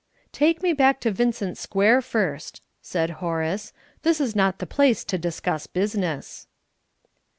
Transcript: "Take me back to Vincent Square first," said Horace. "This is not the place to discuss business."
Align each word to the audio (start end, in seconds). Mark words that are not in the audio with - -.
"Take 0.31 0.63
me 0.63 0.73
back 0.73 0.99
to 1.01 1.11
Vincent 1.11 1.59
Square 1.59 2.01
first," 2.01 2.63
said 2.81 3.11
Horace. 3.21 3.71
"This 4.01 4.19
is 4.19 4.35
not 4.35 4.57
the 4.57 4.65
place 4.65 5.03
to 5.03 5.17
discuss 5.19 5.67
business." 5.67 6.47